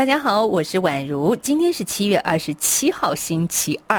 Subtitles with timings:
[0.00, 3.98] 大家好，我是宛如，今天是七月二十七号，星期二。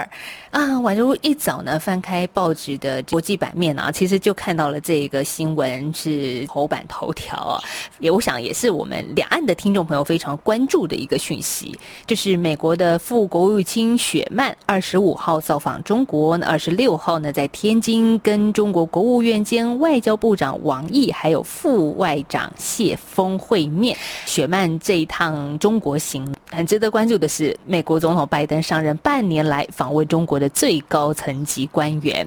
[0.49, 7.61] 啊，宛如一早呢，翻开报纸的国际版面啊，其实就看到了这个新闻是头版头条啊，
[7.99, 23.95] 也我想也是我们两岸的听众朋友非常关注的一个讯息，就是美国的副国务卿雪曼二十五号造访中国，那二十六号呢在天津跟中国国务院兼外交部长王毅还有副外长谢锋会面。
[24.25, 32.25] 雪曼这一趟中国模型，很值得关注的是，美国总统拜登上任半年来访问中国的最高层级官员。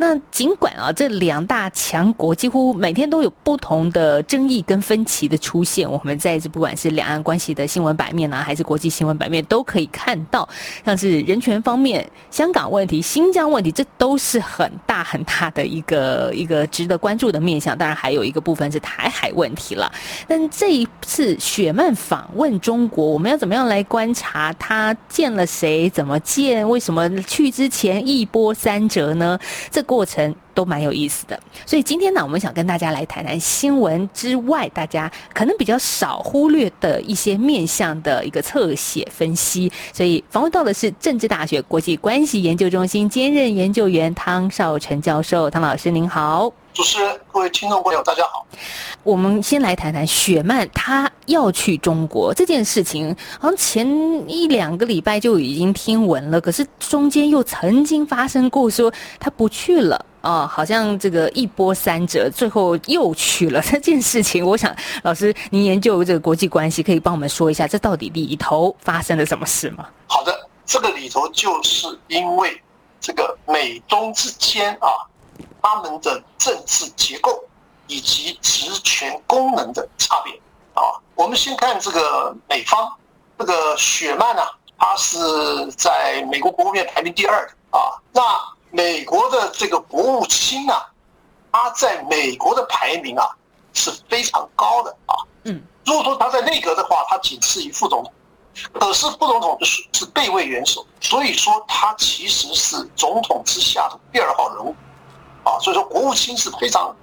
[0.00, 10.48] 那尽管啊，这两大强国几乎每天都有不同的争议跟分歧的出现，我们在这不管是两岸关系的新闻版面啊，还是国际新闻版面，都可以看到，
[10.86, 17.76] 像是人权方面、香港问题、新疆问题，这都是很大很大的一个一个值得关注的面向。
[17.76, 19.92] 当然，还有一个部分是台海问题了。
[20.26, 25.90] 但这一次雪曼访问中国，我们要怎么样来观察他见了谁？
[25.90, 26.66] 怎么见？
[26.66, 29.38] 为什么去之前一波三折呢？
[29.70, 39.72] 这过程都蛮有意思的，所以今天呢，我们想跟大家来谈谈新闻之外，大家可能比较少忽略的一些面向的一个侧写分析。
[39.92, 46.59] 所以访问到的是政治大学国际关系研究中心兼任研究员汤少成教授，汤老师您好。
[46.80, 48.46] 主持人，各位听众朋友，大家好。
[49.02, 53.86] 我们先来谈谈雪曼他要去中国这件事情，好像前
[54.26, 64.42] 一两个礼拜就已经听闻了，可是中间又曾经发生过说他不去了啊，好像这个一波三折，最后又去了这件事情。
[64.42, 69.86] 我想老师您研究这个国际关系，可以帮我们说一下，这到底里头发生了什么事吗？
[70.06, 72.58] 好的，这个里头就是因为
[72.98, 74.88] 这个美中之间啊。
[75.62, 77.42] 他们的政治结构
[77.86, 80.32] 以及职权功能的差别
[80.74, 80.82] 啊，
[81.14, 82.92] 我们先看这个美方，
[83.38, 85.18] 这个雪曼啊，他是
[85.72, 87.98] 在美国国务院排名第二的啊。
[88.12, 88.22] 那
[88.70, 90.86] 美国的这个国务卿啊，
[91.50, 93.28] 他在美国的排名啊
[93.72, 95.14] 是非常高的啊。
[95.44, 98.12] 嗯，如果说他在内阁的话，他仅次于副总统，
[98.72, 104.74] 可是副总统是是备位元首，所以说他其实是总统之下的第二号人物。
[105.44, 106.94] 啊，所以说国务卿是非常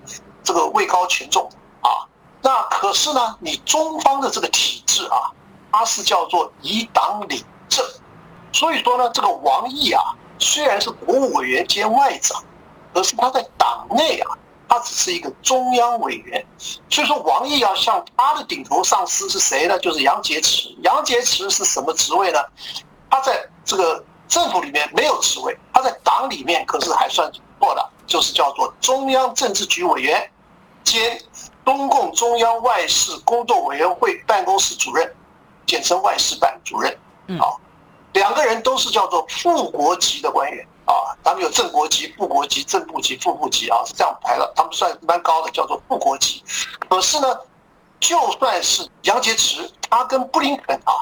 [0.43, 1.49] 这个位高权重
[1.81, 2.07] 啊。
[2.41, 5.31] 那可是呢，你中方的这个体制啊，
[5.71, 7.85] 它是叫做以党领政。
[8.53, 10.01] 所以说呢，这个王毅啊，
[10.39, 12.43] 虽然是国务委员兼外长，
[12.93, 14.37] 可是他在党内啊，
[14.69, 16.43] 他只是一个中央委员。
[16.89, 19.77] 所以说，王毅要向他的顶头上司是谁呢？
[19.79, 20.75] 就是杨洁篪。
[20.83, 22.39] 杨洁篪是什么职位呢？
[23.09, 27.89] 他在这个政府里面没有职位，他在党里面可是还算不错的。
[28.07, 30.31] 就是叫做中央政治局委员
[30.85, 31.21] 兼
[31.65, 35.13] 中共中央外事工作委员会办公室主任，
[35.65, 36.89] 简称外事办主任。
[37.37, 37.51] 啊，
[38.13, 44.49] 两个人都是叫做副国级的官员啊，他们有正国级、副国级、正部级、副部级啊，是这样排的。
[44.55, 46.41] 他们算蛮高的，叫做副国级。
[46.87, 47.27] 可是呢，
[47.99, 50.93] 就算是杨洁篪，他跟布林肯啊，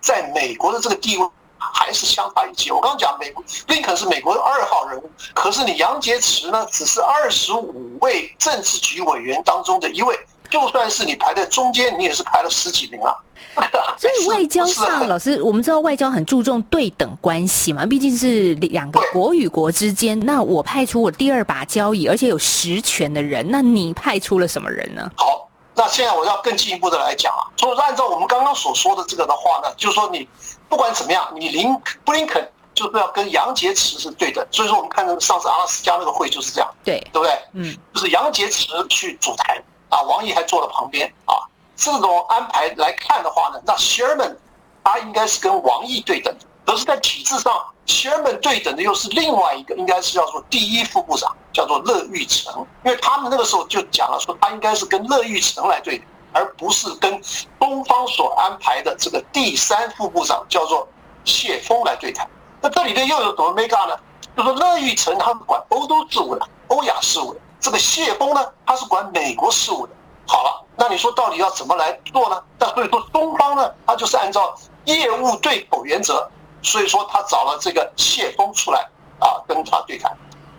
[0.00, 1.28] 在美国的这个地位。
[1.72, 2.70] 还是相差一级。
[2.70, 10.18] 我刚刚讲，美国林肯是美国的二号人物，可是你杨洁篪呢，只是二十五位政治局委员当中的一位。
[10.50, 13.12] 就算是你排在中间，你也是排了十几名啊。
[13.98, 20.18] 所以外交上，老师，我们知道外交很注重对等关系嘛，毕竟是两个国与国之间。
[20.20, 25.10] 那我派出我第二把交椅，而且有实权的人，那你派出了什么人呢？
[25.16, 25.43] 好，
[25.74, 30.28] 那现在我要更进一步的来讲啊，说按照我们刚刚所说的这个的话呢，就是说你。
[30.66, 31.72] 不管怎么样，你林
[32.04, 37.38] 布林肯就是要跟杨洁篪是对等，所以说我们看那个上次阿拉斯加那个会就是这样，对对不对？
[37.52, 41.36] 嗯，就是杨洁篪去主台啊，王毅还坐在旁边啊，
[41.76, 44.34] 这种安排来看的话呢，那 Sherman
[44.82, 46.34] 他应该是跟王毅对等，
[46.66, 47.52] 可是，在体制上
[47.86, 56.02] Sherman 对等的又是另外一个，应该是叫做第一副部长，叫做乐玉成，因为他们那个时候就讲了说他应该是跟乐玉成来对。
[56.36, 57.22] 而不是跟
[57.60, 60.84] 东方所安排的这个第三副部长叫做
[61.24, 62.28] 谢锋来对谈。
[62.60, 63.96] 那这里边又有什么 mega 呢？
[64.36, 69.92] 就说乐玉成他是管欧洲事务的、欧亚事务的，这个谢锋呢，他是管美国事务的。
[70.26, 72.42] 好了，那你说到底要怎么来做呢？
[72.58, 74.52] 那所以说东方呢，他就是按照
[74.86, 76.28] 业务对口原则，
[76.62, 78.80] 所以说他找了这个谢锋出来
[79.20, 80.10] 啊，跟他对谈。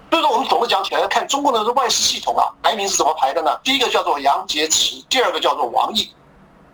[0.10, 3.60] 所以说，我们总的讲起来，要看中国的这外事系统啊，排名是怎么排的呢？
[3.64, 6.10] 第一个叫做杨洁篪，第二个叫做王毅。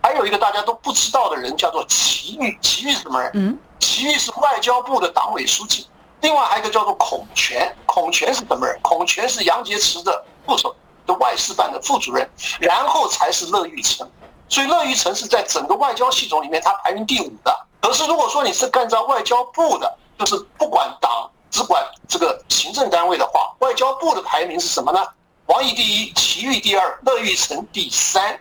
[0.04, 3.32] 还有一个大家都不知道的人叫做祁煜，祁煜是什么人？
[3.34, 5.88] 嗯，祁煜是外交部的党委书记。
[6.22, 8.80] 另外还有一个叫做孔权，孔权是什么人？
[8.82, 10.76] 孔权是杨洁篪的副手
[11.08, 12.30] 的外事办的副主任，
[12.60, 14.08] 然后才是乐玉成。
[14.50, 17.68] 所以乐玉成是在整个外交系统里面他排名第五的。
[17.80, 25.06] 可是如果说你是干在外交部的，就是不管党只管这个行政单位的话，外交部的排名是什么呢？
[25.48, 28.40] 王毅第一，祁煜第二，乐玉成第三。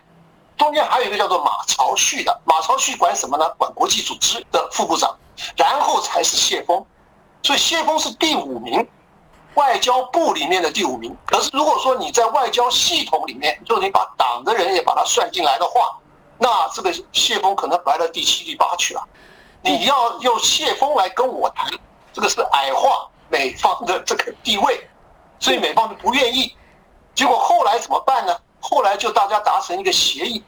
[0.57, 3.49] 中间还有一个叫做马朝旭的，马朝旭管什么呢？
[3.57, 5.13] 管国际组织的副部长，
[5.57, 6.85] 然后才是谢锋，
[7.43, 8.87] 所以谢锋是第五名，
[9.55, 11.13] 外交部里面的第五名。
[11.25, 15.97] 可是如果说你在外交系统里面，就你把党的人也把他算进来的话，
[16.37, 19.03] 那这个谢锋可能排到第七、第八去了。
[19.63, 21.69] 你要用谢锋来跟我谈，
[22.13, 24.87] 这个是矮化美方的这个地位，
[25.39, 26.55] 所以美方就不愿意。
[27.13, 28.37] 结果后来怎么办呢？
[28.59, 30.43] 后来就大家达成一个协议。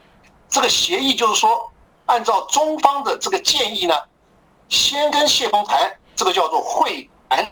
[0.48, 1.70] 这个协议就是说，
[2.06, 3.94] 按照中方的这个建议呢，
[4.68, 7.50] 先跟谢峰谈，这个叫做会谈，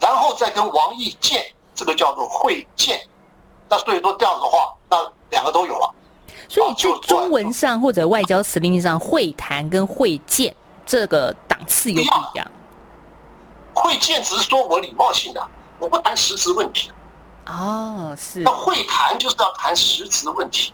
[0.00, 1.44] 然后再跟王毅见，
[1.74, 3.00] 这个叫做会见。
[3.68, 5.94] 那所以说这样子的话，那两个都有了。
[6.48, 10.54] 所以就中文上或者外交辞令上，会谈跟会见
[10.84, 12.50] 这个档次有不一样。
[13.74, 15.46] 会见只是说我礼貌性的，
[15.78, 16.90] 我不谈实质问题。
[17.46, 18.40] 哦，是。
[18.40, 20.72] 那会谈就是要谈实质问题。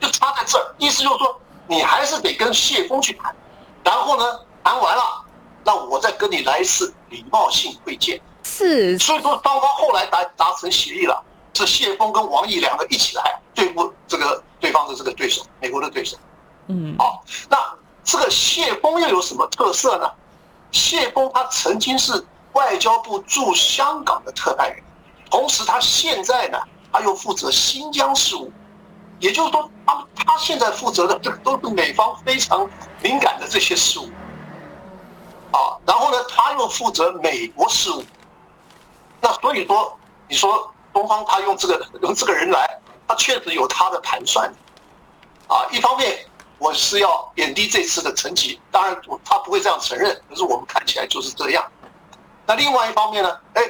[0.00, 3.32] 就差在这儿，意思就是说，你还是得跟谢峰去谈，
[3.84, 5.22] 然后呢，谈完了，
[5.64, 8.20] 那我再跟你来一次礼貌性会见。
[8.42, 11.22] 是，所以说双方后来达达成协议了，
[11.54, 16.16] 是谢峰跟王毅两个一起来对付这个对方的这个对手，美国的对手。
[16.66, 17.56] 嗯，好，那
[18.02, 20.10] 这个谢峰又有什么特色呢？
[20.72, 24.82] 谢峰他曾经是外交部驻香港的特派员，
[25.30, 26.58] 同时他现在呢，
[26.92, 28.50] 他又负责新疆事务。
[29.20, 32.68] 也就是说，他他现在负责的这都是美方非常
[33.00, 34.10] 敏感的这些事务，
[35.52, 38.02] 啊，然后呢，他又负责美国事务，
[39.20, 39.96] 那所以说，
[40.26, 42.68] 你说东方他用这个用这个人来，
[43.06, 44.52] 他确实有他的盘算，
[45.46, 46.26] 啊，一方面
[46.62, 51.64] 我是要贬低这次的成绩，当然他不会这样承认，可是我们看起来就是这样。
[52.46, 53.62] 那另外一方面呢，哎，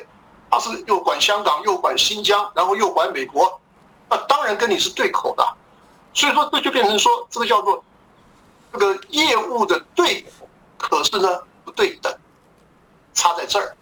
[0.50, 3.58] 他是又管香港，又管新疆，然后又管美国。
[4.10, 5.56] 那当然跟你是对口的，
[6.12, 7.82] 所以说这就变成说这个叫做
[8.74, 10.26] 这个业务的对，
[10.76, 12.14] 可是呢不对等，
[13.14, 13.74] 差在这儿。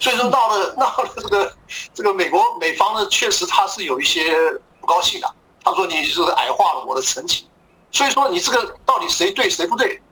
[0.00, 1.56] 所以说到了 到了这个
[1.94, 4.34] 这个美国美方呢，确实他是有一些
[4.80, 5.34] 不高兴的。
[5.62, 7.48] 他说你就是矮化了我的成绩，
[7.96, 10.02] 所以说你这个到底谁对谁不对？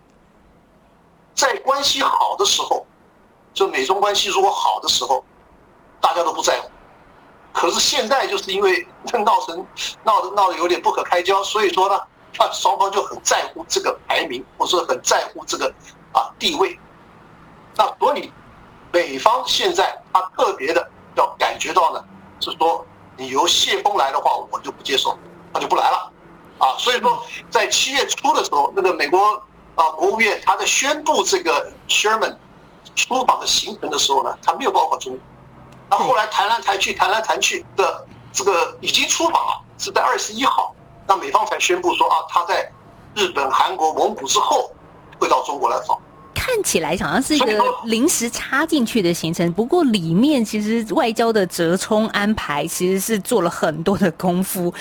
[1.34, 2.86] 在关系好的时候，
[3.52, 5.22] 就美中关系如果好的时候，
[6.00, 6.70] 大家都不在乎。
[7.52, 8.88] 可是现在就是因为
[9.22, 9.66] 闹成
[10.02, 11.96] 闹得闹得有点不可开交，所以说呢，
[12.38, 15.70] 啊 双方就很在乎这个排名，或者很在乎这个
[16.14, 16.80] 啊地位。
[17.76, 18.32] 那所以
[18.92, 22.02] 美方现在他特别的要感觉到呢，
[22.40, 22.82] 是说
[23.18, 25.18] 你由谢峰来的话，我就不接受，
[25.52, 26.10] 他就不来了，
[26.58, 29.42] 啊，所以说在七月初的时候，那个美国
[29.74, 32.36] 啊国务院他在宣布这个 Sherman
[32.94, 35.20] 出访的行程的时候呢，他没有包括中国。
[35.90, 40.74] 那后来谈来谈去，谈来谈去的这个已经出访了，是在二十一号，
[41.06, 42.70] 那美方才宣布说啊，他在
[43.14, 44.70] 日本、韩国、蒙古之后
[45.18, 46.00] 会到中国来访。
[46.46, 54.72] 看起来好像是一个临时插进去的行程，不过里面其实外交的折冲安排其实是做了很多的功夫，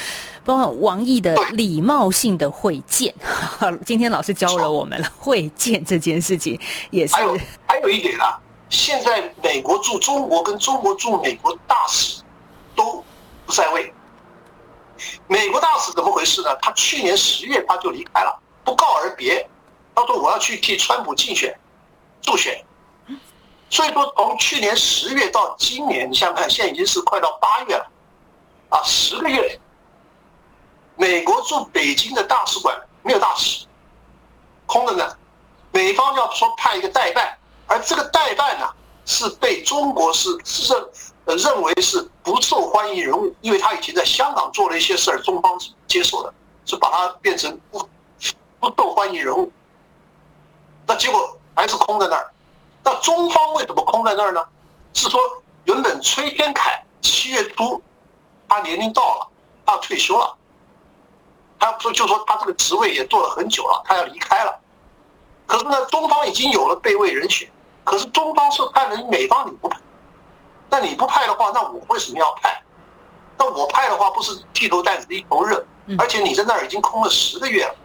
[0.43, 3.15] 包括王毅的礼貌性的会见。
[3.86, 6.60] 今天老师教了我们了，会见这件事情
[6.91, 7.15] 也是。
[7.15, 8.38] 还有还有一点啊。
[8.70, 12.22] 现在美国驻中国跟中国驻美国大使
[12.75, 13.01] 都
[13.46, 13.93] 不在位。
[15.27, 16.53] 美国大使怎么回事呢？
[16.62, 19.48] 他去年十月他就离开了，不告而别。
[19.96, 21.58] 他说我要去替川普竞选
[22.22, 22.64] 助选。
[23.70, 27.92] 所以说从去年十月到今年，你想想看，现在已经是快到八月了，
[28.70, 29.60] 啊，十个月。
[30.96, 33.66] 美国驻北京的大使馆没有大使，
[34.68, 35.18] 空的呢。
[35.72, 37.36] 美方要说派一个代办。
[37.66, 38.70] 而这个代办呢，
[39.06, 40.30] 是被中国是
[40.70, 40.90] 认
[41.26, 45.58] 呃认为是不受欢迎人物，因为他以前在香港做了一些事儿，中方
[45.88, 46.32] 接受的，
[46.66, 47.90] 是把他变成不
[48.60, 49.52] 不受欢迎人物。
[50.86, 52.32] 那结果还是空在那儿。
[52.84, 54.44] 那中方为什么空在那儿呢？
[54.94, 55.20] 是说
[55.66, 57.82] 原本崔天凯七月初
[58.48, 59.28] 他年龄到了，
[59.66, 60.36] 他要退休了，
[61.60, 64.60] 他说就说他这个职位也做了很久了，他要离开了。
[65.48, 67.50] 可是呢，中方已经有了备位人选。
[67.84, 69.78] 可是中方是派人，美方你不派，
[70.70, 72.62] 那你不派的话，那我为什么要派？
[73.38, 75.66] 那我派的话不是剃头担子一头热，
[75.98, 77.75] 而且你在那儿已经空了十个月了，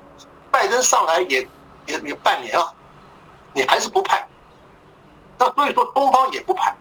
[0.51, 1.41] 拜登上来也
[1.87, 2.73] 也也半年了，
[3.59, 4.25] 你还是不派，
[5.37, 6.73] 那所以说东方也不派，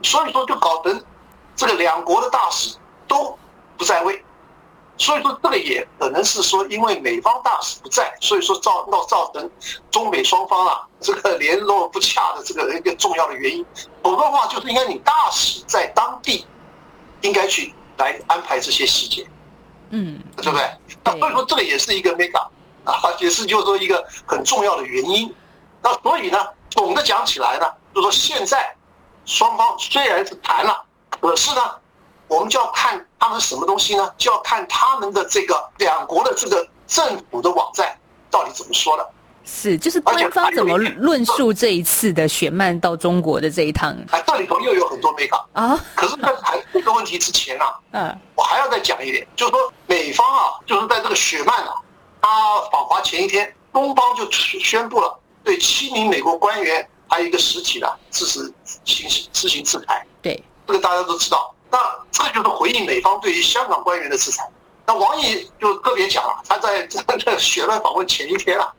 [0.00, 1.04] 所以说就搞成
[1.56, 2.76] 这个两国的大使
[3.08, 3.36] 都
[3.76, 4.24] 不在位。
[4.96, 9.50] 所以说，这个也可能是说，因为美方大使不在，所以说造闹造成
[9.90, 13.66] 中美双方啊这个联络不洽的这个一个重要的原因。
[14.04, 16.46] 否则的话，就是应该你大使在当地，
[17.22, 19.26] 应该去来安排这些细节，
[19.88, 20.70] 嗯，对不对？
[21.02, 22.52] 那所以说，这个也是一个 make up
[22.84, 25.34] 啊，也是就是说一个很重要的原因。
[25.82, 26.38] 那所以呢，
[26.70, 28.74] 总的讲起来呢，就是说现在
[29.24, 30.84] 双方虽然是谈了，
[31.20, 31.60] 可是呢。
[32.30, 34.08] 我们就要看他们什么东西呢？
[34.16, 37.92] 就要看他们的这个两国的这个政府的网站
[38.30, 39.04] 到底怎么说的。
[39.44, 43.92] 是，就是官方怎么论述这一次的雪曼到中国的这一趟？
[44.12, 45.76] 哎，这里头又有很多眉角啊。
[45.96, 51.74] 可是，在谈这个问题之前啊，嗯， 我还要再讲一点，就是说美方啊，就是在这个雪曼啊，
[52.20, 55.18] 他访华前一天，东方就宣布了
[55.50, 58.54] 对七名美国官员还有一个实体的支持
[58.84, 60.06] 行执行制裁。
[60.22, 61.52] 对，这个大家都知道。
[61.68, 61.76] 那
[62.12, 64.48] 这个就是回应美方对于香港官员的制裁。
[64.86, 68.72] 那王毅就特别讲了，他在这个雪乱访问前一天啊，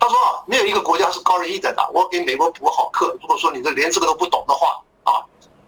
[0.00, 1.90] 他说啊，没有一个国家是高人一等的。
[1.94, 5.22] 我给美国补好课，如果说你这连这个都不懂的话啊，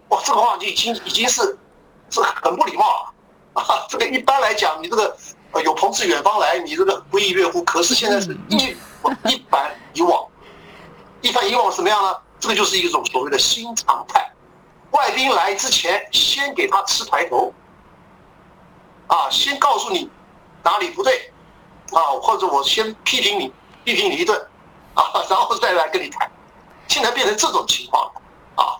[0.08, 1.56] 哇，这个话就已经已经是
[2.10, 3.86] 是很不礼貌了啊。
[3.88, 5.16] 这个一般来讲，你这个
[5.62, 7.62] 有朋自远方来，你这个不亦乐乎。
[7.62, 8.76] 可是现在是一
[9.28, 10.27] 一反以往，
[11.20, 12.16] 一反以往什么样呢？
[12.40, 14.30] 这个就是一种所谓的新常态。
[14.92, 17.52] 外宾来之前，先给他吃排头，
[19.06, 20.08] 啊，先告诉你
[20.62, 21.32] 哪里不对，
[21.92, 23.52] 啊，或者我先批评你，
[23.84, 24.40] 批评你一顿，
[24.94, 26.30] 啊，然后再来跟你谈。
[26.86, 28.22] 现在变成这种情况了，
[28.54, 28.78] 啊，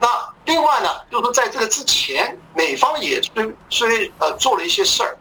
[0.00, 5.16] 那另外呢，就是说在这个之前，美方也虽虽呃做了一些事儿，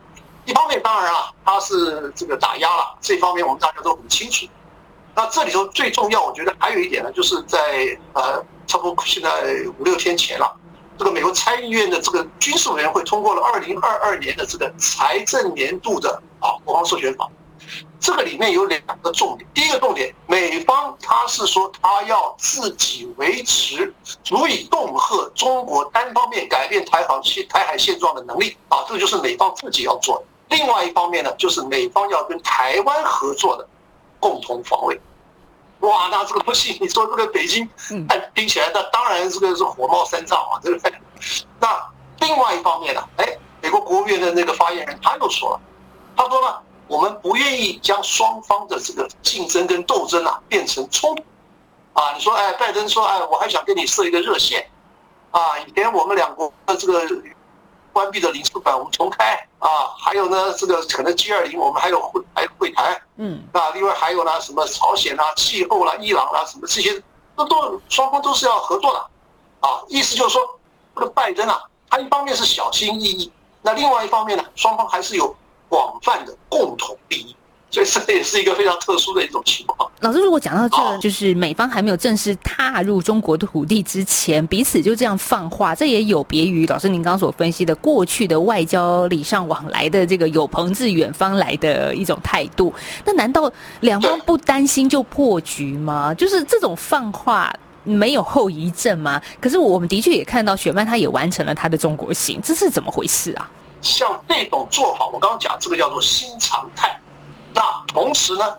[0.45, 4.47] 一方面当然啊，他是这个打压了，这方面我们大家都很清楚。
[5.15, 7.59] 那这里头最重要，我觉得还有一点呢，就是在
[8.13, 8.43] 呃。
[8.67, 9.29] 差不多现在
[9.77, 10.51] 五六天前了，
[10.97, 17.29] 这个美国参议院的这个军事委员会通过了二零二二年的这个财政年度的啊国防授权法，
[17.99, 19.47] 这个里面有两个重点。
[19.53, 23.93] 第一个重点，美方他是说他要自己维持
[24.23, 30.25] 足以恫吓中国单方面改变台海现台海现状的能力啊，这个就是美方自己要做的。
[30.49, 33.67] 另外一方面呢，就是美方要跟台湾合作的
[34.25, 34.99] 共同防卫。
[35.81, 37.69] 哇，那这个不行，你说这个北京，
[38.09, 40.91] 哎，听起来那当然这个是火冒三丈啊，对不对。
[41.59, 41.87] 那
[42.21, 45.61] 另外一方面呢，哎，美国国务院的那个发言人他又说了，
[46.17, 51.23] 他说呢，我们不愿意将双方的这个竞争跟斗争啊变成冲突。
[51.93, 54.67] 啊，你说哎，拜登说哎，我还想跟你设一个热线，
[55.29, 57.07] 啊，以前我们两国的这个。
[57.95, 59.95] 关闭的领事馆，我们重开啊！
[59.97, 67.01] 还有呢，这个可能 G 二零，我们还有会还有会谈，嗯，啊，另外还有呢，什么朝鲜啊、气候啦、伊朗啦，什么这些，
[67.37, 68.99] 都都双方都是要合作的，
[69.65, 70.41] 啊，意思就是说，
[70.93, 75.33] 这个拜登啊，他一方面是小心翼翼，那另外一方面呢，双方还是有
[75.69, 77.33] 广泛的共同利益。
[77.83, 79.89] 所以这也是一个非常特殊的一种情况。
[79.99, 92.73] 老师，如果讲到这个，就是美方还没有正式踏入中国的土地之前，彼此就这样放话，这也有别于老师您刚刚所分析的过去的外交礼尚往来的这个有朋自远方来的一种态度。
[93.03, 93.51] 那难道
[93.81, 96.13] 两方不担心就破局吗？
[96.13, 97.53] 就是这种放话
[97.83, 99.21] 没有后遗症吗？
[99.41, 103.49] 可是我们的确也看到雪曼他也完成了他的中国行，这是怎么回事啊？
[103.81, 106.99] 像这种做法，我刚刚讲这个叫做新常态。
[107.55, 108.55] 那同时呢，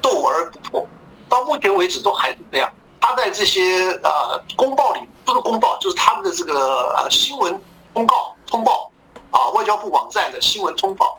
[0.00, 0.86] 斗而不破，
[1.28, 2.72] 到目前为止都还是这样。
[3.00, 7.60] 他在这些呃公报里，不是公报，就是他们的这个呃新闻
[7.92, 8.90] 通告通报
[9.32, 11.18] 啊，外交部网站的新闻通报，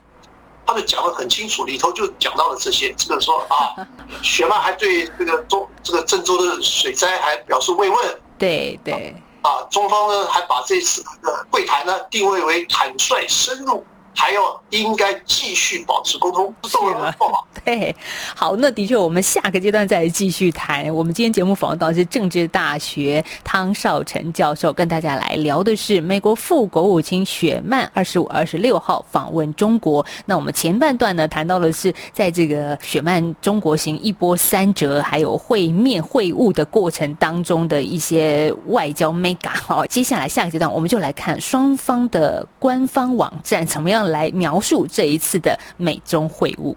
[0.65, 3.75] 他就讲得很清楚，里头就讲到了这些，这个说啊，
[4.24, 13.86] 雪曼还对这个中这个郑州的水灾还表示慰问，对对，啊，中方呢还把这次的会谈呢定位为坦率深入。
[14.19, 17.13] 还要应该继续保持沟通，是吗？
[17.63, 17.95] 对，
[18.36, 20.91] 好，那的确，我们下个阶段再继续谈。
[20.93, 30.03] 我们今天节目访问到的是政治大学汤绍成教授，跟大家来聊的是美国副国务卿雪曼二十五、二十六号访问中国。
[30.25, 39.50] 那我们前半段呢，谈到的是在这个雪曼中国行一波三折，还有会面会晤的过程当中的一些外交 mega。
[39.50, 46.73] 好，接下来下个阶段，我们就来看双方的官方网站怎么样来描述这一次的美中会晤。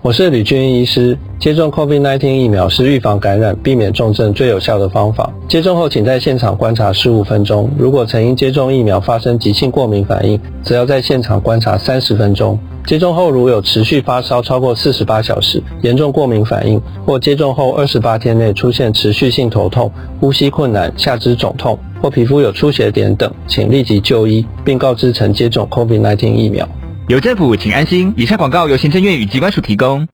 [0.00, 1.18] 我是吕军医师。
[1.40, 5.28] 接种 COVID-19 疫苗是预防感染、避免重症最有效的方法。
[5.48, 7.68] 接种后，请在现场观察十五分钟。
[7.76, 12.56] 如果曾因接种疫苗发生急性过敏反应，则要在现场观察三十分钟。
[12.86, 26.68] 接种后如有持续发烧超过四十八小时、严重过敏反应，或接种后二十八天内出现持续性头痛、呼吸困难、下肢肿痛或皮肤有出血点等，请立即就医，并告知曾接种 COVID-19 疫苗。
[27.08, 28.12] 有政府，请安心。
[28.16, 30.06] 以上广告由行政院与机关署提供。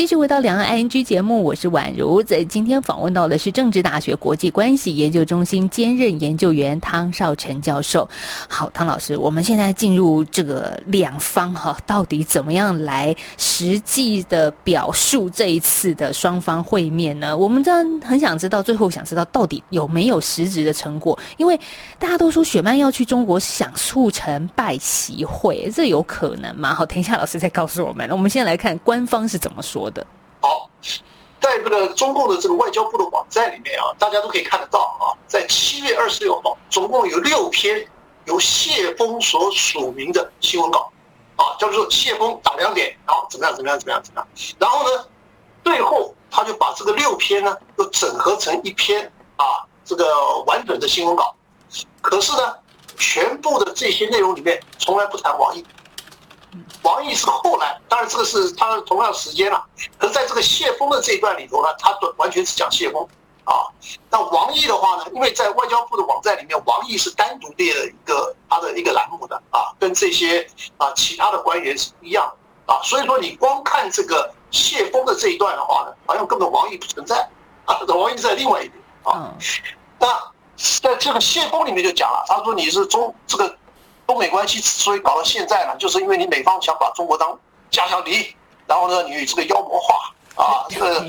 [0.00, 2.22] 继续回到两岸 ING 节目，我是宛如。
[2.22, 8.08] 在今天访问到的是政治大学国际关系研究中心兼任研究员汤绍成教授。
[8.48, 17.36] 好，汤老师，我们现在进入这个两方哈，到底怎么样来实际的表述这一次的双方会面呢？
[17.36, 21.18] 我们真的很想知道，最后想知道到底有没有实质的成果？
[21.36, 21.60] 因为
[21.98, 26.74] 大家都说雪曼要去中国想促成拜习会，这有可能吗？
[26.74, 28.08] 好，等一下老师再告诉我们。
[28.10, 29.89] 我们先来看官方是怎么说的。
[30.40, 30.68] 好，
[31.40, 37.86] 在这个中共的这个外交部的网站里面啊，大家都可以看得到啊，在七月二十六号，总共有六篇
[38.24, 40.90] 由谢峰所署名的新闻稿，
[41.36, 44.28] 啊，叫做谢峰打两点，然后怎么样怎么样怎么样怎么样，
[44.58, 45.06] 然后呢，
[45.64, 51.34] 最后他就把这个六篇呢都整合成一篇啊，这个完整的新闻稿，
[52.00, 52.54] 可是呢，
[52.96, 55.64] 全部的这些内容里面从来不谈王毅。
[56.82, 59.64] 王毅是后来，当然这个是他同样时间了。
[59.98, 63.06] 可是在这个谢峰的这一段里头呢，他完全是讲谢峰
[63.44, 63.70] 啊。
[64.10, 70.44] 那王毅的话呢，因为在外交部的网站里面，王毅是单独列了一个他的一个栏目的啊，跟这些
[70.76, 72.32] 啊其他的官员是不一样
[72.66, 72.80] 啊。
[72.82, 77.28] 所以说你光看这个谢峰的这一段的话呢，好像根本王毅不存在
[77.64, 79.32] 啊， 王毅在另外一边啊。
[80.00, 80.08] 那
[80.56, 83.56] 在这个谢峰里面就讲了，他说你是中这个。
[84.10, 87.38] 中美关系之所以搞到现在呢，就是因为你美方想把中国当
[87.70, 88.34] 假想敌，
[88.66, 91.06] 然后呢，你这个妖魔化啊， 这个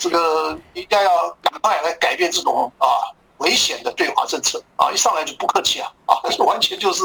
[0.00, 3.06] 这个应该要赶快来改变这种啊
[3.38, 7.02] 危险的对华政策啊，一上来就不客气啊啊， 完全就是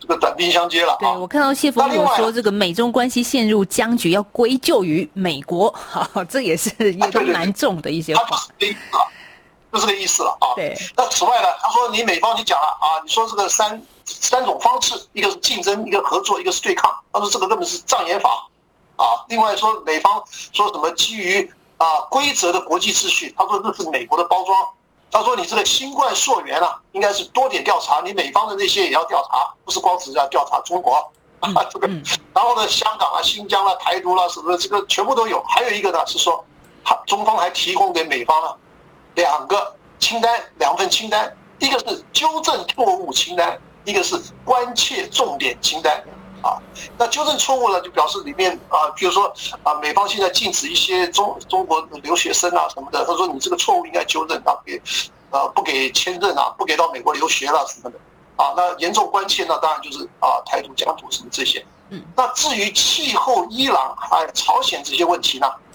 [0.00, 0.96] 这个短兵相接了。
[0.98, 8.36] 对，我看到谢峰有说，这个美中关系陷入僵局，要归咎于美国，哈哈，这也是也都蛮重的一些话。
[9.72, 10.54] 就这个意思了啊。
[10.54, 10.76] 对。
[10.96, 16.94] 那此外呢，他说你美方你讲了啊，你说这个三三种方式，一个是竞争，一个合作，一个是对抗。
[17.12, 18.46] 他说这个根本是障眼法
[18.96, 19.24] 啊。
[19.28, 24.68] 另外说美方说什么基于啊规则的国际秩序，他说这是美国的包装。
[25.10, 30.96] 他说你这个新冠溯源啊，应该是多点调查，你美方的那些也要调查，不是光只要调查中国
[31.40, 31.88] 啊这个。
[32.34, 35.42] 然后呢，香港啊、新疆啊、台独啦、啊、什么的，这个全部都有。
[35.44, 36.44] 还有一个呢是说，
[36.84, 38.54] 他中方还提供给美方了。
[39.18, 45.92] 两个清单，两份清单，一个是纠正错误清单，一个是关切重点清单。
[46.40, 46.56] 啊，
[46.96, 49.24] 那纠正错误呢，就表示里面啊，比如说
[49.64, 54.80] 啊，美方现在禁止一些中中国留学生啊什么的，他说你这个错误应该纠正啊，给
[55.30, 57.98] 呃不给签证啊，不给到美国留学了什么的。
[58.36, 61.66] 啊，那严重关切呢，当然就是啊，台独、疆土什么这些。
[61.90, 65.67] 嗯，那至于气候、伊朗还有朝鲜这些问题呢，哎，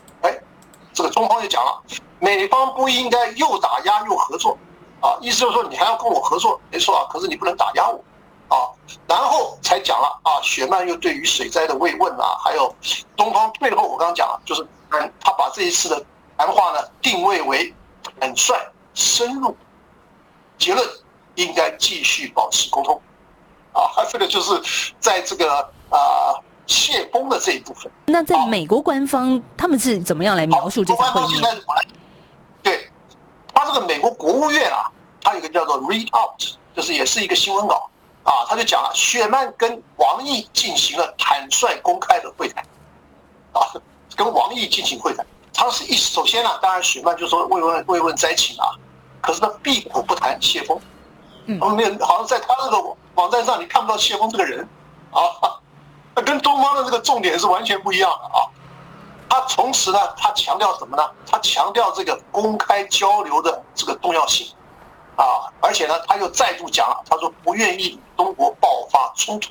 [0.94, 1.82] 这个中方就讲了。
[2.20, 4.58] 美方不应该又打压又合作，
[5.02, 8.02] 啊，意思就是说你还要跟我合作，没错啊，可是你不能打压我，
[8.48, 8.72] 啊，
[9.08, 12.74] 然后才讲了啊，雪曼又对于水灾的慰问啊，还有
[13.18, 16.06] 东方最后我刚刚讲了，就是嗯，他把这一次的
[16.38, 17.74] 谈话呢定位为
[18.20, 18.56] 坦率
[18.94, 19.58] 深入，
[20.58, 20.88] 结论
[21.36, 23.02] 应该继续保持沟通，
[23.74, 26.40] 啊， 这个就是在这个啊。
[26.66, 31.42] 谢峰的这一部分，那在美国官方他们是怎么样来描述这次会议？
[32.62, 32.90] 对，
[33.54, 34.90] 他这个美国国务院啊，
[35.22, 36.42] 他有一个叫做 read out，
[36.74, 37.90] 就是也是一个新闻稿
[38.24, 42.64] 啊，他就讲了，雪曼跟王毅进行了坦率公开的会谈，
[43.52, 43.68] 啊，
[44.16, 48.72] 跟王毅进行会谈，他是一首先呢、啊，当然雪曼就说慰问慰问灾情啊，
[49.22, 50.80] 可是他闭口不谈谢峰，
[51.48, 54.66] 嗯，没有，好像在他那个网站上你看不到谢峰这个人。
[55.12, 55.60] 啊。
[56.16, 58.46] 那跟东方的这个重点是完全不一样的啊！
[59.30, 61.10] 他同时呢，他强调什么呢？
[61.26, 64.48] 他强调这个公开交流的这个重要性
[65.16, 65.50] 啊！
[65.60, 69.50] 而且呢，他又再度讲了，他说不愿意与中国爆发冲突，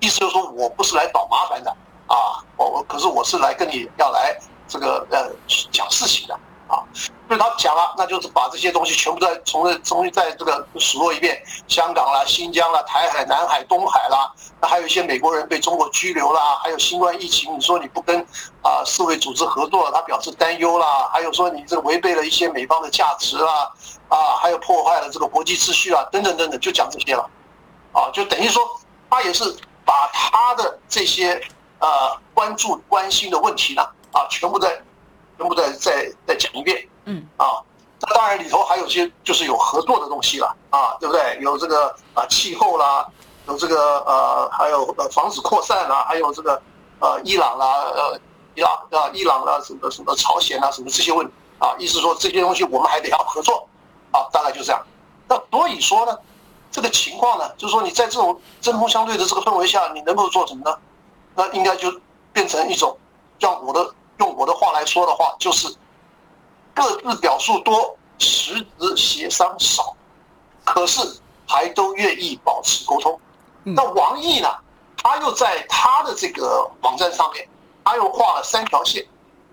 [0.00, 1.70] 意思就是说我不是来找麻烦的
[2.08, 2.42] 啊！
[2.56, 4.36] 我我可是我是来跟你要来
[4.66, 5.30] 这个呃
[5.70, 6.84] 讲事情的啊。
[7.28, 18.18] 所以他讲了，那就是把这些东西全部再重新重新再这个数落一遍，香港啦、新疆啦、台海、南海、东海啦，那还有一些美国人被中国拘留啦，还有新冠疫情，你说你不跟
[18.62, 23.70] 啊世卫组织合作，他表示担忧啦，还有说你这违背了一些美方的价值啦，
[24.08, 27.28] 啊，还有破坏了这个国际秩序啊，等等等等，就讲这些了，
[27.92, 28.62] 啊，就等于说
[29.10, 29.44] 他也是
[29.84, 31.38] 把他的这些
[31.78, 34.80] 呃关注关心的问题呢，啊，全部在
[35.38, 36.86] 全部再再再讲一遍。
[37.04, 37.62] 嗯啊，
[38.00, 41.38] 那当然里头还有些就是有合作的东西了啊，对不对？
[41.40, 43.06] 有这个啊气候啦，
[43.46, 46.60] 有这个呃还有呃防止扩散啦，还有这个
[46.98, 48.20] 呃伊朗啦呃
[48.54, 53.66] 伊朗啊伊朗啦什么什么朝鲜啊什么这些问题啊，意思说这些东西我们还得要合作
[54.10, 54.84] 啊，大概就这样。
[55.28, 56.18] 那所以说呢，
[56.70, 60.76] 这个情况呢，就是说你在这种针锋相对的这个氛围下，你能够做什么呢？
[61.34, 61.90] 那应该就
[62.32, 62.98] 变成一种，
[63.38, 65.74] 让我的用我的话来说的话，就是。
[66.74, 69.96] 各自表述多，实质协商少，
[70.64, 71.00] 可是
[71.44, 73.18] 还都愿意保持沟通。
[73.64, 74.48] 那王毅呢？
[74.96, 77.48] 他又在他的这个网站上面，
[77.82, 79.04] 他又画了三条线。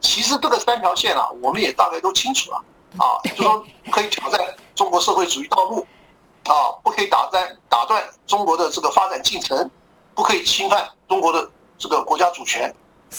[0.02, 2.64] 其实这个三条线啊，我们也大概都清楚了
[3.00, 4.40] 啊，就说可以挑战
[4.76, 5.80] 中国社会主义道路，
[6.44, 9.68] 啊，不可以打断打断中国的这个发展进程，
[10.14, 11.50] 不可以侵犯中国的
[11.80, 12.72] 这个国家主权，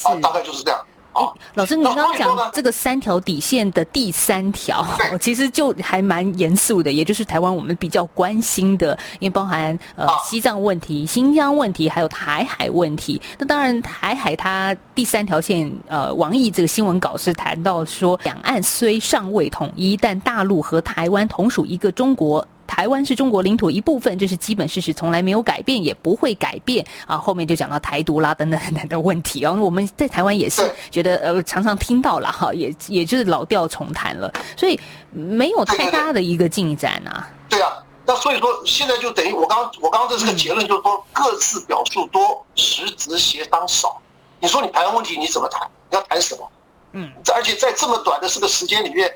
[0.05, 0.87] 啊，大概就是这样。
[1.17, 4.87] 哎，老师，你刚刚讲这个三条底线的第三条，
[5.21, 13.21] 其实就还蛮严肃的，也就是台湾我们比较关心的，因为包含呃西藏问题、新疆问题，还有台海问题。
[13.39, 22.47] 那当然，台海它第三条线，呃，王毅这个新闻稿是谈到说，两岸虽尚未统一，但大陆和台湾同属一个中国。
[22.67, 27.17] 台湾是中国领土一部分，这是基本事实，从来没有改变，也不会改变啊。
[27.17, 29.53] 后面就讲到台独啦等等等等的问题啊。
[29.53, 34.79] 我们在台湾也是觉得呃常常听到了哈，也也就是老调重弹了，所以
[35.11, 37.29] 没有太大的一个进展啊。
[37.49, 37.73] 对啊，
[38.05, 44.01] 那所以说现在就等于我刚我刚刚这是个结论，就是说各自表述多，实质协商少。
[44.41, 45.69] 你说你台湾问题你怎么谈？
[45.91, 46.49] 你要谈什么？
[46.93, 49.13] 嗯，而且在这么短的这个时间里面，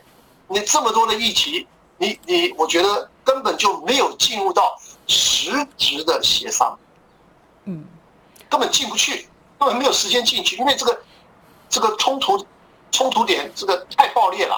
[0.48, 1.66] 你这么多的议题，
[2.00, 3.08] 你你我觉得。
[3.22, 6.76] 根本就没有进入到实质的协商，
[7.64, 7.84] 嗯，
[8.48, 11.00] 根本进不去，根本没有时间进去，因为这个
[11.68, 12.44] 这个冲突
[12.90, 14.56] 冲突点这个太爆裂了，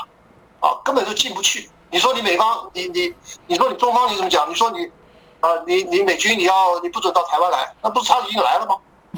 [0.61, 1.68] 啊，根本就进不去。
[1.90, 3.14] 你说你美方，你你
[3.46, 4.48] 你说你中方你怎么讲？
[4.48, 4.90] 你说你
[5.40, 8.76] 啊，你你美军你要你不准到台湾来，那不是他已经来了吗？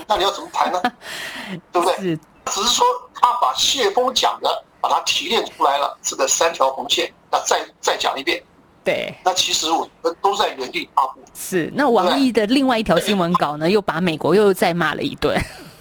[0.08, 0.82] 那你要怎么谈呢？
[1.70, 2.18] 对不对？
[2.46, 2.84] 只是说
[3.14, 8.40] 他把谢峰讲的把它提炼出来了，这个三条红线，那再再讲一遍。
[8.85, 11.20] 对，那其实我们都在原地踏步。
[11.35, 15.37] 是，那王毅的另外一条新闻稿呢，又把美国又再骂了一顿。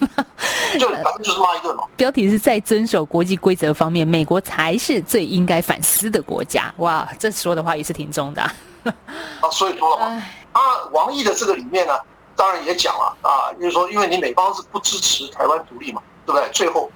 [0.80, 1.84] 就反正就是骂一顿嘛。
[1.96, 6.72] 标题是在遵守国际规则方面，美国才是最应该反思的国家。
[6.78, 8.42] 哇，这说的话也是挺重的。
[8.82, 10.60] 啊，所以说了嘛，啊
[10.92, 11.92] 王毅的这个里面呢，
[12.34, 16.48] 当然也讲了啊，就是说，因为你美方是不支持台湾独立嘛，对不对？
[16.52, 16.90] 最后，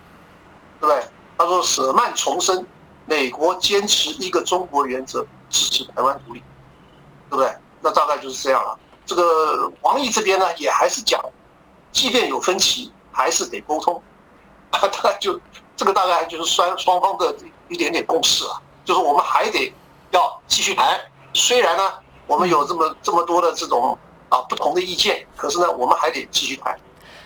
[0.81, 1.05] 对不对？
[1.37, 2.66] 他说舍曼重申，
[3.09, 5.27] 美国坚持一个中国原则。
[5.51, 6.42] 支持台湾独立，
[7.31, 7.51] 对不对？
[7.81, 8.79] 那大概就是这样了。
[9.07, 11.18] 这个王毅这边呢，也还是讲，
[11.90, 14.03] 即便有分歧，还是得沟通。
[14.71, 15.40] 大概就
[15.75, 17.35] 这个大概就是双双方的
[17.71, 19.73] 一点点共识啊，就是我们还得
[20.11, 21.01] 要继续谈。
[21.33, 21.94] 虽然呢，
[22.27, 23.97] 我们有这么这么多的这种
[24.29, 26.79] 啊不同的意见，可是呢，我们还得继续谈。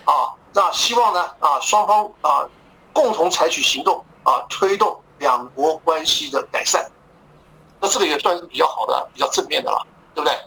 [0.05, 2.47] 啊，那希望呢啊双方啊
[2.93, 6.85] 共同采取行动啊，推动两国关系的改善。
[7.79, 10.37] 那这个也算是比较好的、比较正面的了，对不对？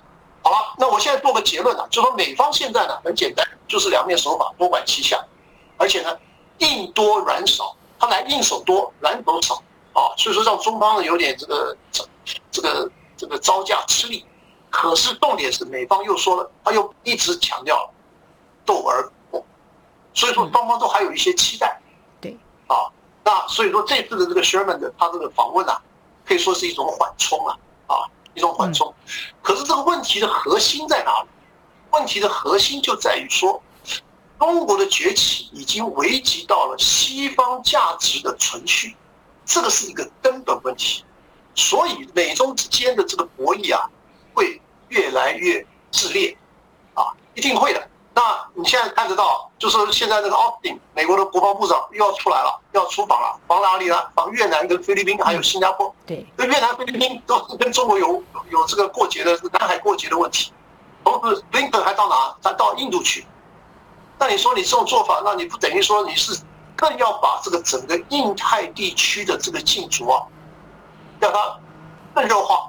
[0.43, 5.21] 好了，那我现在做个结论呢，就说美方现在呢很简单，就是两面手法多管齐下，
[5.77, 6.17] 而且呢
[6.59, 9.55] 硬多软少，他来硬手多，软手少
[9.93, 12.05] 啊，所以说让中方呢有点这个这
[12.53, 14.25] 这个这个招架吃力。
[14.71, 17.91] 可是重点是美方又说了，他又一直强调了
[18.65, 19.47] 斗而不破，
[20.15, 21.81] 所以说双方都还有一些期待。
[22.21, 22.37] 对
[22.67, 22.87] 啊，
[23.27, 25.79] 那所以说这次的这个 Sherman 的他这个访问啊。
[26.29, 27.95] 可以说是一种缓冲啊，啊，
[28.35, 28.93] 一种缓冲。
[29.41, 31.29] 可是这个问题的核心在哪里？
[31.93, 33.63] 问题的核心就在于说，
[34.37, 38.97] 中国的崛起已经危及到了西方价值的存续，
[39.45, 41.05] 这个是一个根本问题。
[41.55, 43.89] 所以美中之间的这个博弈啊，
[44.35, 46.37] 会越来越炽烈，
[46.95, 47.89] 啊，一定会的。
[48.17, 48.23] 那
[48.55, 54.03] 你现在看得到，就是现在那个奥斯汀，美国的国防部长又要出来了，要出访了，访哪里呢？
[54.15, 55.95] 访越南、跟菲律宾，还有新加坡。
[56.07, 60.51] 对，那越南、菲律宾都是跟中国有有这个过节的南海过节的问题。
[61.05, 62.35] 同时，布林肯还到哪？
[62.43, 63.27] 他到印度去。
[64.19, 66.41] 那你说你这种做法，那你不等于说你是
[66.75, 70.23] 更要把这个整个印太地区的这个禁足啊，
[71.21, 71.59] 让它
[72.15, 72.67] 更热化。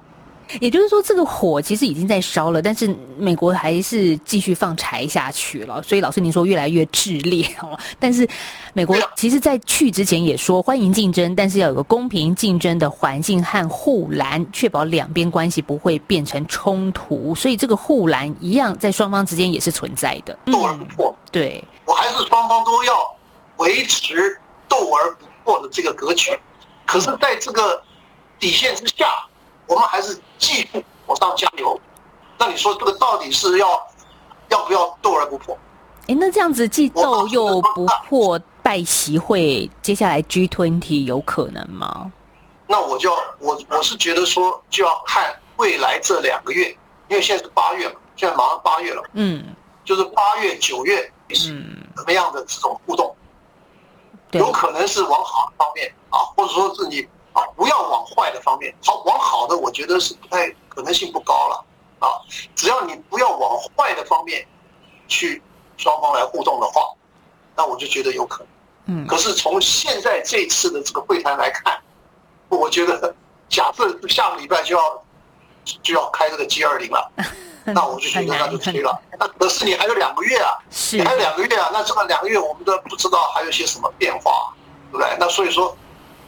[0.59, 5.81] 也就是说，这个火其实已经在烧了，但是美国还是继续放柴下去了。
[5.83, 7.77] 所以，老师您说越来越炽烈哦。
[7.99, 8.27] 但是，
[8.73, 17.35] 美国其实在去之前也说欢迎竞争，但是要有个公平竞争的环境和护栏，确保两边关系不会变成冲突。
[17.35, 20.37] 所以，这个护栏一样在双方之间也是存在的。
[20.45, 22.93] 斗而不破，对，我还是双方都要
[23.57, 26.31] 维持斗而不破的这个格局。
[26.85, 27.81] 可是，在这个
[28.39, 29.05] 底线之下。
[29.67, 31.79] 我们还是继续往上加油。
[32.39, 33.67] 那你说这个到底是要
[34.49, 35.57] 要不要斗而不破？
[36.07, 42.11] 哎，那这样子既斗又不破，拜席会接下来 G twenty 有可能吗？
[42.67, 46.69] 那我就要我我是觉得说就要看未来这两个月，
[47.07, 49.43] 因为现在是八月嘛，现在马上八月了，嗯，
[49.83, 51.49] 就是八月九月是
[51.95, 53.15] 怎么样的这种互动，
[54.31, 57.07] 有可能是往好的方面啊，或者说是你。
[57.37, 61.63] 啊，不要往坏的方面，好，往好的，我觉得是不太可能性不高了
[61.99, 62.09] 啊。
[62.55, 64.43] 只要你不要往坏的方面
[65.07, 65.39] 去
[65.77, 66.81] 双方来互动的话，
[67.55, 68.47] 那我就觉得有可能。
[68.87, 69.05] 嗯。
[69.05, 71.79] 可是从现在这次的这个会谈来看，
[72.49, 73.13] 我觉得
[73.47, 75.03] 假设下个礼拜就要
[75.83, 77.11] 就要开这个 G 二零了，
[77.65, 78.99] 那我就觉得那就吹了。
[79.19, 80.57] 那可是你还有两个月啊，
[80.91, 84.51] 你还有两个月啊，那这个两个月我们都不知道还有些什么变化，
[84.91, 85.15] 对不对？
[85.19, 85.77] 那所以说。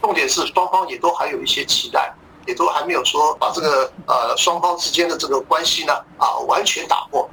[0.02, 2.14] 重点是双方也都还有一些期待，
[2.48, 7.30] 也都还没有说把这个呃双方之间的这个关系呢啊完全打破，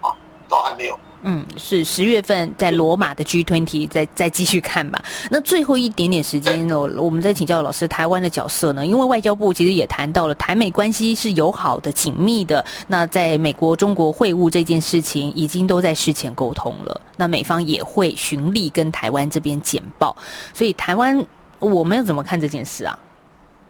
[0.00, 0.10] 啊，
[0.48, 0.98] 倒还没有。
[1.28, 5.02] 嗯，是十月份在罗马的 G20 再再继续看吧。
[5.28, 8.86] 那最后一点点时间呢，我们再请教老师台湾的角色呢？
[8.86, 12.64] 因为外交部其实也谈到了台美关系是友好的、紧密的。
[12.86, 17.00] 那在美国中国会晤这件事情，已经都在事前沟通了。
[17.16, 20.16] 那美方也会循例跟台湾这边简报，
[20.54, 21.26] 所以台湾。
[21.58, 22.98] 我们要怎么看这件事啊？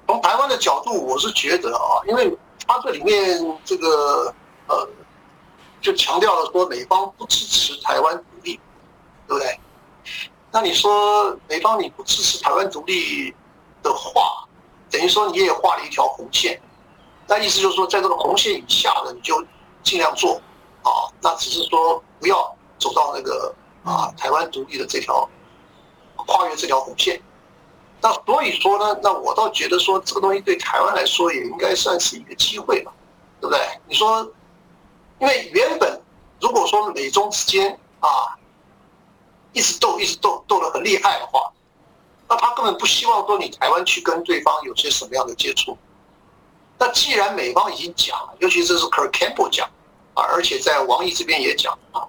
[0.08, 4.32] 从台湾的角度，我是觉得啊，因为他这里面这个
[4.68, 4.88] 呃，
[5.80, 8.60] 就强调了说美方不支持台湾独立，
[9.26, 9.58] 对不对？
[10.52, 13.34] 那你说美方你不支持台湾独立
[13.82, 14.46] 的话，
[14.90, 16.60] 等于说你也画了一条红线，
[17.26, 19.44] 那意思就是说，在这个红线以下的你就
[19.82, 20.40] 尽量做
[20.82, 25.28] 啊，那只是说不要走到那个啊台湾独立的这条
[26.14, 27.20] 跨越这条红线。
[28.00, 32.92] 那所以说呢，那我倒觉得说这个东西对台湾来说也应该算是一个机会吧，
[33.40, 33.60] 对不对？
[33.88, 34.30] 你说，
[35.18, 36.00] 因为原本
[36.40, 38.36] 如果说美中之间啊
[39.52, 41.50] 一直斗一直斗斗得很厉害的话，
[42.28, 45.76] 那他根本不希望说你台湾去跟对方有些什么样的接触。
[46.78, 49.66] 那既然美方已经讲了，尤其这是 Kurt Campbell 讲
[50.14, 52.04] 啊，而且在王毅这边也讲啊，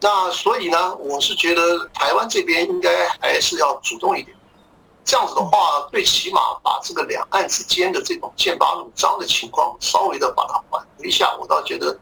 [0.00, 4.36] 那所以呢，我是觉得台湾这边应该还是要主动一点。
[5.08, 11.98] 这样子的话，最起码把这个两岸之间的这种剑拔弩张的情况稍微的把它缓和一下，我倒觉得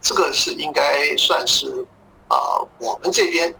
[0.00, 1.84] 这个是应该算是
[2.28, 3.52] 啊，我们这边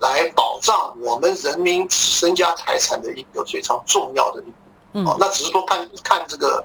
[0.00, 5.08] 来保障我们人民身家财产的一个非常重要的一步。
[5.08, 6.64] 哦，那只是说看看这个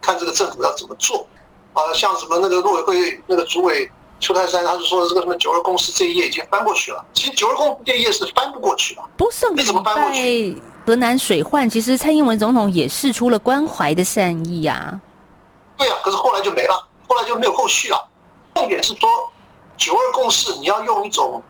[0.00, 1.24] 看这个政府要怎么做
[1.72, 10.60] 啊，像什么那个陆委会那个主委邱泰山，他是说这个什么九二共识这一页已经翻过去了，其实九二共识这一页是翻不过去的，不是你怎么翻过去？
[10.84, 15.00] 河南水患，其实蔡英文总统也释出了关怀的善意啊。
[15.76, 18.08] 对啊，可是后来就没了，后来就没有后续了。
[18.54, 19.08] 重点是说，
[19.76, 21.40] 九二共识你要用一种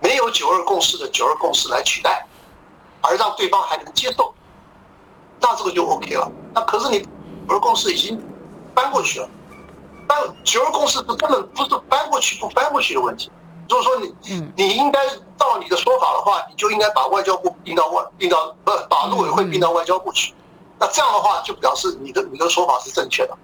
[0.00, 2.24] 没有九二共识的九二共识来取代，
[3.00, 4.32] 而让对方还能接受，
[5.40, 6.30] 那这个就 OK 了。
[6.54, 7.08] 那可是你九
[7.48, 8.20] 二共识已经
[8.72, 9.28] 搬过去了，
[10.06, 13.30] 但九二共识是根本不是搬过去不搬过去的问题。
[13.66, 14.14] 就是说你，
[14.56, 20.34] 你应该照你的说法的话，你就应该把外交部并到外并到不把陆委会并到外交部去。
[20.78, 23.36] 那这样的话就表示你的你的说法是正确的，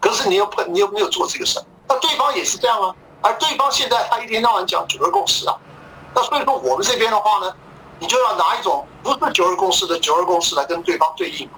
[0.00, 2.94] 可是你又不你又没有做这个事，那对方也是这样啊。
[3.20, 5.56] 而对方现在他一天到晚讲九二共识啊，
[6.14, 7.52] 那所以说我们这边的话呢，
[7.98, 11.48] 你就要拿一种不是九二共识的九二共识来跟对方对应。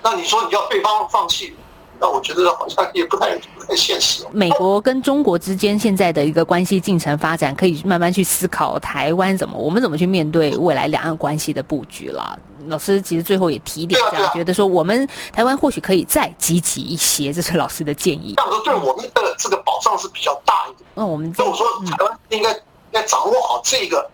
[0.00, 1.56] 那你说你要对方放弃？
[2.00, 4.24] 那我觉得好像也不太不太现实。
[4.30, 12.38] 美国跟中国之间现在的一个关系进程发展，可以慢慢去思考台湾怎么，我们怎么去面对未来两岸关系的布局了。
[12.66, 18.34] 老师其实最后也提点这样，觉得说我们台湾或许可以再积极一些，这是老师的建议。
[18.36, 20.88] 这样子对我们的这个保障是比较大一点。
[20.94, 22.58] 那我们所以我说台湾应该应
[22.92, 24.10] 该掌握好这个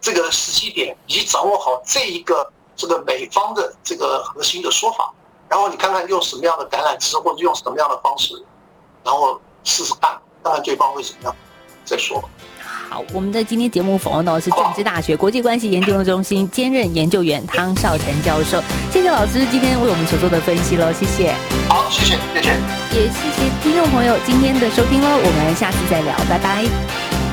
[0.00, 5.12] 这个时机点，以及掌握好这一个这个美方的这个核心的说法。
[5.54, 8.34] 然后你看看用什么样的橄榄枝，或者用什么样的方式，
[9.04, 10.10] 然后试试看，
[10.42, 11.36] 看看对方会怎么样，
[11.84, 12.20] 再说。
[12.90, 18.60] 好，我们的今天节目访问到的是政治大学国际关系研究中心兼任研究员汤绍成教授。
[18.90, 21.32] 谢谢老师今天为我们所做的分析喽，谢谢。
[21.68, 22.50] 好，谢谢，谢谢。
[22.90, 27.23] 也谢谢听众朋友今天的收听喽，我们下次再聊，拜拜。